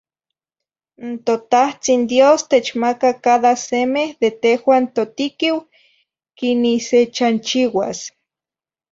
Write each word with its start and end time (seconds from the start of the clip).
n 1.09 1.11
totahtzih 1.25 2.01
dios 2.11 2.41
techmaca 2.51 3.09
cada 3.25 3.53
semeh 3.67 4.09
de 4.21 4.29
tehuah 4.41 4.83
totiquih, 4.95 5.57
quinih 6.37 6.81
sechanchiuas. 6.89 7.99